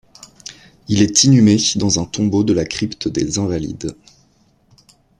[0.87, 3.95] Il est inhumé dans un tombeau de la Crypte des Invalides.